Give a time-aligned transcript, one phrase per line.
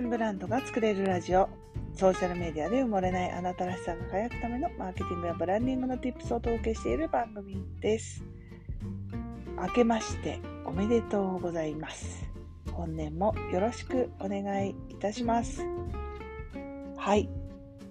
[0.00, 1.48] 分ブランドが作れるラジオ。
[1.94, 8.22] ソーシャルメディアで埋もれないあなたらしさが輝くためのマーケティングやブランディングの tips をお届けしている番組です。
[9.60, 12.30] 明けましておめでとうございます。
[12.72, 15.66] 本年もよろしくお願いいたします。
[16.96, 17.28] はい、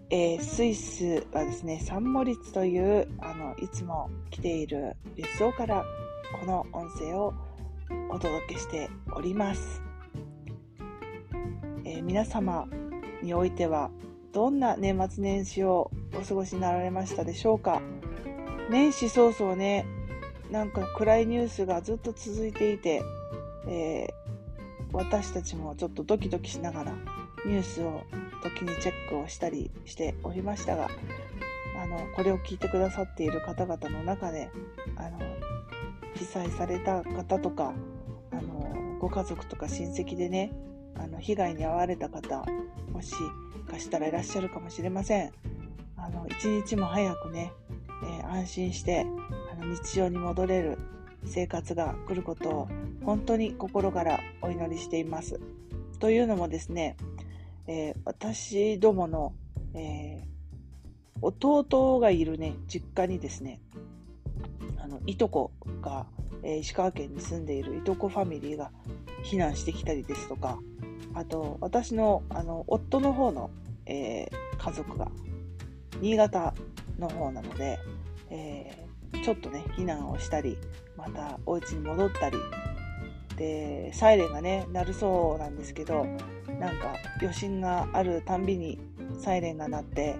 [0.09, 5.83] えー、スイスはですねサンモリッツというあのいつも来ている別荘から
[6.39, 7.33] この音声を
[8.09, 9.86] お届けしております。
[11.87, 12.67] えー、皆様
[13.23, 13.89] においては
[14.33, 17.81] どんな年末年始をお過ごしになられましたでしょうか？
[18.69, 19.85] 年始早々ね
[20.51, 23.01] なんか暗いニュースがずっと続いていて、
[23.69, 24.11] えー、
[24.91, 26.91] 私たちもちょっとドキドキしながら
[27.45, 28.03] ニュースを
[28.43, 30.89] 時にチェックをしたりしておりましたが
[31.81, 34.49] あのこれを聞いてくださっている方々の中で
[34.97, 35.19] あの
[36.15, 37.73] 被災された方とか
[38.31, 40.51] あのご家族とか親戚でね
[40.99, 42.45] あの被害に遭われた方
[42.91, 43.13] もし
[43.69, 45.31] かしたらいらっしゃるかもしれません。
[45.97, 47.51] あの一日も早くね、
[48.03, 49.05] えー、安心して
[49.51, 50.77] あの日常に戻れる
[51.25, 52.67] 生活が来ることを
[53.03, 55.39] 本当に心からお祈りしています。
[55.99, 56.95] というのもですね、
[57.67, 59.33] えー、私どもの、
[59.73, 60.37] えー、
[61.21, 63.59] 弟がいるね実家にですね
[64.77, 66.05] あのいとこが、
[66.43, 68.71] え、石川県に住んでいるいとこファミリーが
[69.23, 70.59] 避難してきたりですとか
[71.17, 73.49] あと、私の、あの、夫の方の、
[73.87, 75.09] えー、家族が、
[75.99, 76.53] 新潟
[76.99, 77.79] の方なので、
[78.29, 80.59] えー、ちょっとね、避難をしたり、
[80.95, 82.37] またお家に戻ったり、
[83.35, 86.05] で、サイレンがね、鳴るそうなんですけど、
[86.59, 88.79] なんか余震があるたんびに
[89.19, 90.17] サイレンが鳴って、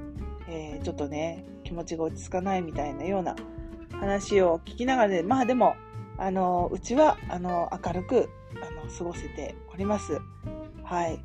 [0.50, 3.36] えー、ちょっとね、気持ちが落ち着かないみたいなような
[3.92, 5.76] 話を聞きながらで、まあでも、
[6.18, 10.20] あの、うちは、あの、明るく、あの、過ごせております。
[10.88, 11.20] はい。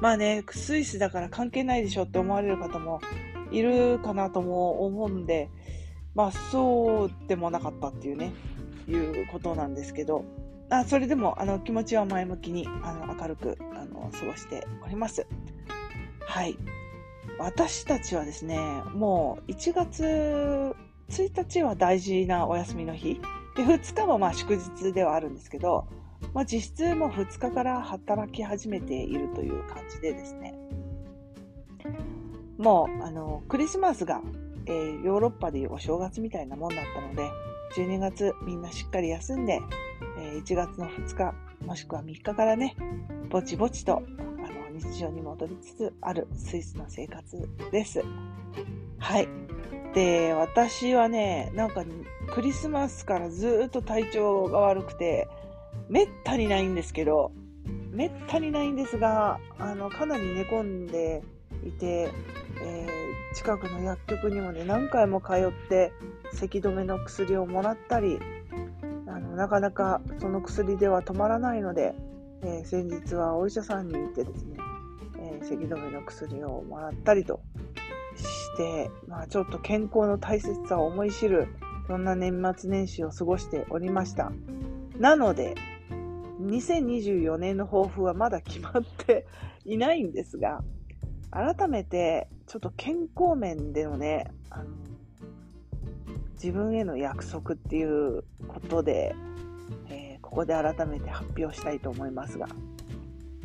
[0.00, 3.00] まあね、スイスだから関係ないでしょって思われる方も
[3.52, 5.48] いるかなとも思うんで、
[6.16, 8.32] まあそうでもなかったっていうね、
[8.88, 10.24] いうことなんですけど、
[10.70, 15.24] あそれでもあの気持ちは前向きにあの明るくあの過ごしております。
[16.20, 16.58] はい。
[17.38, 18.58] 私たちはですね、
[18.92, 20.74] もう1月
[21.10, 23.20] 1日は大事なお休みの日、
[23.56, 25.86] で2日はまあ祝日ではあるんですけど、
[26.32, 30.54] まあ、実質も2日から働き始めているという感じでですね、
[32.58, 34.22] もうあのクリスマスが、
[34.66, 37.30] えー、ヨーロッパでいうお正月みたいなもんだったので、
[37.76, 39.60] 12月みんなしっかり休んで、
[40.18, 41.34] えー、1月の2日
[41.64, 42.76] もしくは3日からね、
[43.28, 48.02] ぼちぼちとあの日常に戻りつつあるスイスの生活です。
[48.98, 49.28] はい。
[49.94, 51.84] で、私はね、なんか
[52.32, 55.28] クリスマスからずっと体調が悪くて、
[55.88, 57.32] めったにないんですけど、
[57.90, 61.22] めったにないんですが、あの、かなり寝込んで
[61.64, 62.10] いて、
[62.62, 65.92] えー、近くの薬局にもね、何回も通って、
[66.32, 68.18] 咳止めの薬をもらったり、
[69.06, 71.94] あのなかなかその薬では止まらないので、
[72.42, 74.58] えー、先日はお医者さんに行ってですね、
[75.18, 77.40] えー、咳止めの薬をもらったりと
[78.16, 81.48] して、まあ、ちょっと健康の大切さを思い知る、
[81.86, 84.32] そんな年末年始を過ごしておりました。
[84.98, 85.54] なので、
[86.46, 89.26] 2024年の抱負はまだ決まって
[89.64, 90.62] いないんですが、
[91.30, 94.64] 改めてちょっと健康面でのね、あの
[96.34, 99.14] 自分への約束っていうことで、
[99.88, 102.46] えー、ここで改めて発表したいと思いますが、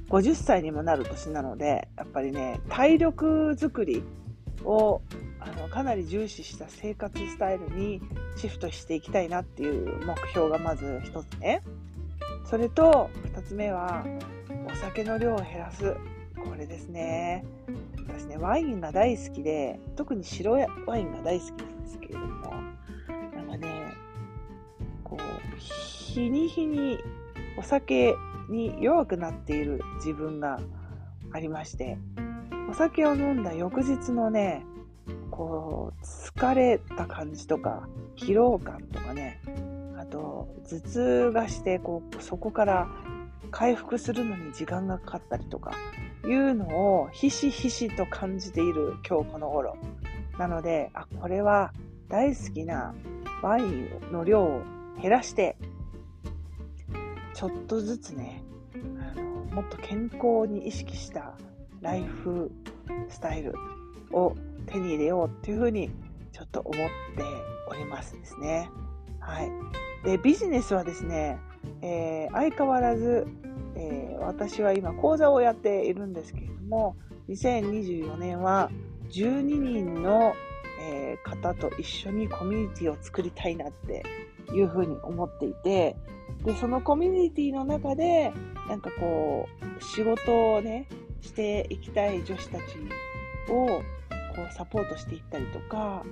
[0.09, 4.03] 50歳にもなる年なので、やっぱりね、体力づくり
[4.65, 5.01] を
[5.39, 8.01] あのかなり重視した生活スタイルに
[8.35, 11.63] シフトしていきたいなっていう目標がまず一つね。
[12.51, 14.05] それと2つ目は
[14.69, 15.95] お酒の量を減らす。
[16.35, 17.45] これですね。
[18.09, 20.51] 私ねワインが大好きで特に白
[20.85, 22.53] ワインが大好きなんですけれども
[23.37, 23.93] なんかね
[25.05, 26.97] こう日に日に
[27.57, 28.15] お酒
[28.49, 30.59] に弱くなっている自分が
[31.31, 31.97] ありまして
[32.69, 34.65] お酒を飲んだ翌日のね
[35.29, 36.05] こう
[36.37, 37.87] 疲れた感じとか
[38.17, 39.39] 疲労感とかね
[40.11, 42.87] と頭痛がしてこうそこから
[43.49, 45.73] 回復するのに時間がかかったりとか
[46.25, 46.67] いうの
[47.01, 49.77] をひしひしと感じている今日この頃
[50.37, 51.73] なのであこれは
[52.07, 52.93] 大好きな
[53.41, 54.61] ワインの量を
[55.01, 55.57] 減らして
[57.33, 58.43] ちょっとずつね
[58.75, 59.23] あの
[59.55, 61.33] もっと健康に意識した
[61.81, 62.51] ライフ
[63.09, 63.53] スタイル
[64.11, 64.35] を
[64.67, 65.89] 手に入れようっていうふうに
[66.31, 66.91] ちょっと思って
[67.67, 68.69] おりますですね。
[69.19, 69.51] はい。
[70.03, 71.39] でビジネスはですね、
[71.81, 73.27] えー、相変わらず、
[73.75, 76.95] えー、私は今講座をやっているんですけれども、
[77.29, 78.71] 2024年は
[79.09, 80.33] 12人の、
[80.81, 84.03] えー、方と一緒にコミュニティを作りたいなって
[84.53, 85.95] いうふうに思っていて、
[86.43, 88.33] で、そのコミュニティの中で、
[88.67, 89.47] なんかこ
[89.79, 90.87] う、仕事をね、
[91.21, 92.61] していきたい女子たち
[93.49, 93.81] を、こ
[94.49, 96.03] う、サポートしていったりとか、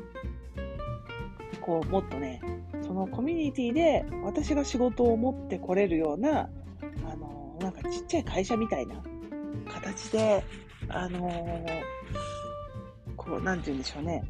[1.62, 2.42] こう、もっとね、
[2.90, 6.50] そのコミュニティで私が仕事を持ってこれるような、
[7.08, 8.96] あの、なんかちっちゃい会社みたいな
[9.72, 10.44] 形で、
[10.88, 11.30] あの、
[13.16, 14.24] こう、なんて言うんでしょうね。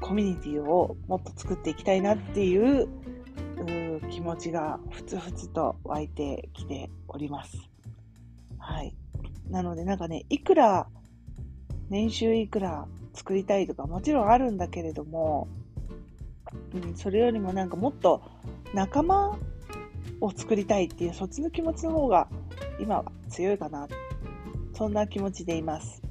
[0.00, 2.88] コミュニティをもっと作っていきたいなっていう
[4.08, 7.58] 気持ちがふつふつと湧いてきております。
[8.56, 8.94] はい。
[9.48, 10.86] なのでなんかね、いくら、
[11.88, 15.48] 年収いくら作りたいとかもちろんあるんだけれども、
[16.74, 18.22] うん、それよりもなんかもっと
[18.74, 19.38] 仲間
[20.20, 22.28] を作りたいっていうそっちの気持ちの方が
[22.80, 23.88] 今は強いかな。
[24.74, 26.02] そんな気持ちでいます。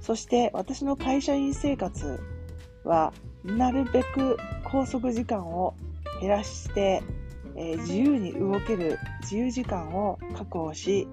[0.00, 2.20] そして私の会社員生活
[2.84, 3.12] は
[3.44, 5.74] なるべく拘束時間を
[6.20, 7.02] 減らして、
[7.56, 11.08] えー、自由に動ける自由時間を確保し、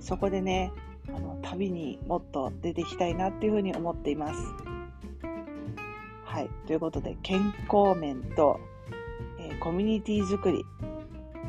[0.00, 0.72] そこでね、
[1.08, 4.67] あの旅にもっと出ていきたいなっていうふうに思っています。
[6.38, 6.50] はい。
[6.68, 8.60] ということで、健康面と、
[9.40, 10.64] えー、コミュニティ作り、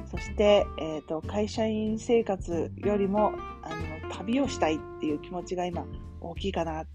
[0.10, 5.86] そして、えーと、会社員生活よりもあの旅をしたいっていう気持ちが今
[6.22, 6.86] 大きいかな。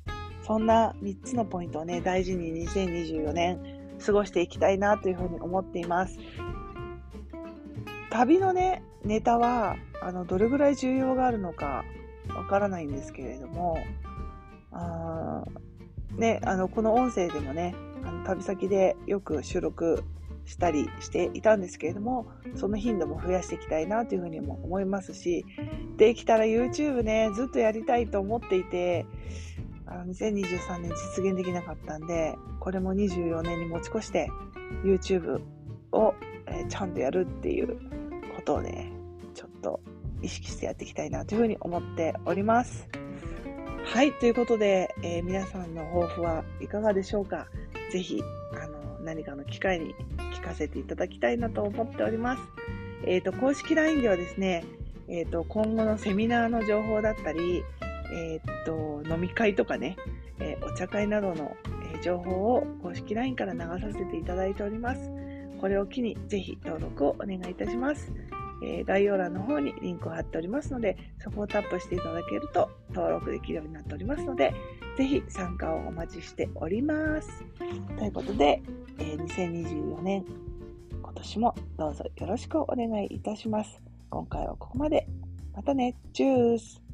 [0.43, 3.61] そんな3つのポイントをね、大事に2024年
[4.05, 6.19] 過ごしていきたいなというふうに思っています。
[8.11, 11.85] 旅のね、ネタは、あの、どれぐらい重要があるのか
[12.35, 13.79] わからないんですけれども、
[16.17, 17.75] ね、あの、この音声でもね、
[18.05, 20.05] あの旅先でよく収録
[20.45, 25.45] したりしていたんですけれども、その頻度も増やしていきたいなというふうにも思いますし、
[25.97, 29.07] できたら YouTube ね、ずっとやりたいと思っていて、
[29.87, 34.29] あの2023年実現できなかったんで、これも24年に持ち越して
[34.85, 35.41] YouTube
[35.93, 36.15] を、
[36.47, 37.79] えー、ちゃんとやるっていう
[38.37, 38.93] ことをね、
[39.35, 39.81] ちょっと
[40.23, 42.89] 意識してやっていきたいなというふうに思っております。
[43.95, 47.47] はい、ということで、えー、皆さんの抱負はいかがでしょうか？
[47.93, 48.21] ぜひ、
[48.61, 49.95] あの、何かの機会に
[50.35, 52.43] 聞かせていただきたいなと思っております。
[53.07, 54.65] えっ、ー、と、公式 LINE ではですね、
[55.07, 57.63] えっ、ー、と、今後のセミナーの情報だったり、
[58.13, 59.95] えっ、と、飲み会とかね、
[60.41, 61.57] えお茶会などの、
[61.95, 65.13] え情報を公式 LINE から流させていただいております。
[65.61, 68.13] これを機にぜひ登録をお願いいたします。
[68.65, 74.55] えー、概要欄の方にリンクを貼っておりますので、そこをタップしていただけると登録できるようになっておりますので、
[74.97, 77.45] ぜひ参加をお待ちしております。
[77.99, 78.63] ということで、
[78.99, 80.25] えー、2024年、
[81.03, 83.83] 今年もどうぞよろしくお願いいたします。
[84.09, 85.07] 今回はここまで。
[85.55, 85.95] またね。
[86.13, 86.85] チュース